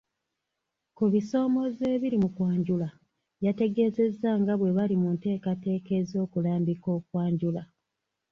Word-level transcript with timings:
Ku 0.95 1.03
bisoomoozo 1.13 1.83
ebiri 1.95 2.17
mu 2.23 2.29
kwanjula, 2.35 2.87
yategeezezza 3.45 4.29
nga 4.41 4.53
bwe 4.59 4.71
bali 4.77 4.95
mu 5.01 5.09
nteekateeka 5.15 5.91
ez'okulambika 6.01 6.87
okwanjula. 6.99 7.63